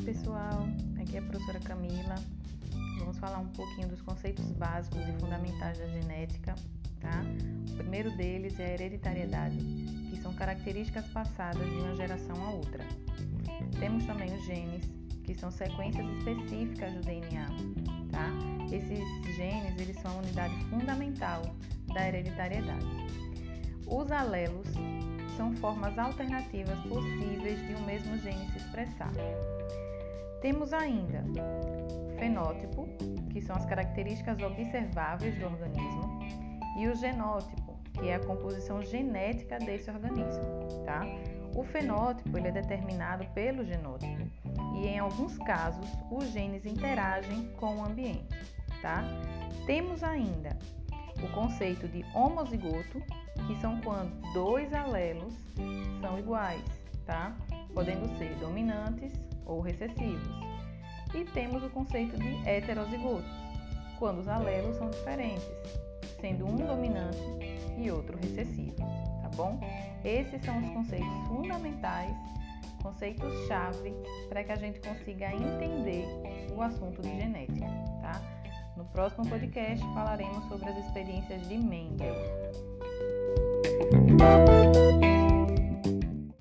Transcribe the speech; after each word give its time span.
pessoal, 0.00 0.66
aqui 1.00 1.16
é 1.16 1.18
a 1.18 1.22
professora 1.22 1.60
Camila. 1.60 2.14
Vamos 2.98 3.18
falar 3.18 3.38
um 3.38 3.48
pouquinho 3.48 3.88
dos 3.88 4.00
conceitos 4.00 4.44
básicos 4.52 5.00
e 5.06 5.20
fundamentais 5.20 5.78
da 5.78 5.86
genética, 5.86 6.54
tá? 6.98 7.22
O 7.70 7.76
primeiro 7.76 8.10
deles 8.16 8.58
é 8.58 8.66
a 8.66 8.70
hereditariedade, 8.70 9.58
que 10.10 10.16
são 10.20 10.32
características 10.34 11.06
passadas 11.08 11.68
de 11.68 11.76
uma 11.76 11.94
geração 11.94 12.34
a 12.44 12.50
outra. 12.50 12.84
Temos 13.78 14.04
também 14.04 14.34
os 14.34 14.44
genes, 14.44 14.90
que 15.24 15.34
são 15.34 15.50
sequências 15.50 16.06
específicas 16.16 16.94
do 16.94 17.00
DNA, 17.02 17.46
tá? 18.10 18.30
Esses 18.72 18.98
genes, 19.36 19.78
eles 19.78 19.96
são 20.00 20.10
a 20.12 20.22
unidade 20.22 20.54
fundamental 20.70 21.42
da 21.92 22.08
hereditariedade. 22.08 22.86
Os 23.86 24.10
alelos 24.10 24.66
são 25.36 25.52
formas 25.56 25.98
alternativas 25.98 26.78
possíveis 26.80 27.58
de 27.66 27.74
um 27.74 27.84
mesmo 27.84 28.16
gene 28.18 28.46
se 28.50 28.58
expressar. 28.58 29.12
Temos 30.40 30.72
ainda 30.72 31.24
o 32.06 32.18
fenótipo, 32.18 32.88
que 33.30 33.40
são 33.40 33.56
as 33.56 33.64
características 33.66 34.40
observáveis 34.42 35.38
do 35.38 35.46
organismo, 35.46 36.20
e 36.78 36.88
o 36.88 36.94
genótipo, 36.94 37.78
que 37.92 38.08
é 38.08 38.14
a 38.14 38.20
composição 38.20 38.82
genética 38.82 39.58
desse 39.58 39.90
organismo, 39.90 40.42
tá? 40.84 41.02
O 41.54 41.62
fenótipo 41.62 42.36
ele 42.38 42.48
é 42.48 42.52
determinado 42.52 43.26
pelo 43.34 43.64
genótipo 43.64 44.22
e 44.74 44.86
em 44.86 44.98
alguns 44.98 45.36
casos 45.38 45.86
os 46.10 46.24
genes 46.30 46.64
interagem 46.64 47.52
com 47.58 47.76
o 47.76 47.84
ambiente, 47.84 48.26
tá? 48.80 49.04
Temos 49.66 50.02
ainda 50.02 50.56
o 51.22 51.28
conceito 51.32 51.86
de 51.88 52.04
homozigoto, 52.14 53.00
que 53.46 53.60
são 53.60 53.80
quando 53.80 54.12
dois 54.32 54.72
alelos 54.72 55.34
são 56.00 56.18
iguais, 56.18 56.62
tá? 57.06 57.36
Podendo 57.74 58.06
ser 58.18 58.34
dominantes 58.36 59.12
ou 59.46 59.60
recessivos. 59.60 60.28
E 61.14 61.24
temos 61.24 61.62
o 61.62 61.70
conceito 61.70 62.16
de 62.16 62.48
heterozigotos, 62.48 63.30
quando 63.98 64.20
os 64.20 64.28
alelos 64.28 64.76
são 64.76 64.90
diferentes, 64.90 65.46
sendo 66.20 66.46
um 66.46 66.56
dominante 66.56 67.18
e 67.76 67.90
outro 67.90 68.16
recessivo, 68.18 68.76
tá 68.76 69.28
bom? 69.36 69.60
Esses 70.04 70.42
são 70.42 70.58
os 70.58 70.68
conceitos 70.70 71.28
fundamentais, 71.28 72.16
conceitos-chave 72.82 73.94
para 74.28 74.42
que 74.42 74.52
a 74.52 74.56
gente 74.56 74.80
consiga 74.80 75.32
entender 75.32 76.06
o 76.56 76.62
assunto 76.62 77.00
de 77.02 77.08
genética, 77.08 77.66
tá? 78.00 78.41
Próximo 78.92 79.26
podcast 79.26 79.82
falaremos 79.94 80.44
sobre 80.48 80.68
as 80.68 80.76
experiências 80.84 81.48
de 81.48 81.56
Mendel. 81.56 82.14